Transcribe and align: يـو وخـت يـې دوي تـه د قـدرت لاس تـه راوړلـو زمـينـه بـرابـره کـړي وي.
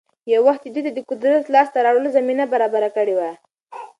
يـو 0.31 0.39
وخـت 0.49 0.61
يـې 0.65 0.71
دوي 0.73 0.81
تـه 0.85 0.91
د 0.93 0.99
قـدرت 1.09 1.45
لاس 1.53 1.67
تـه 1.73 1.79
راوړلـو 1.85 2.13
زمـينـه 2.17 2.45
بـرابـره 2.53 2.89
کـړي 2.95 3.13
وي. 3.19 3.31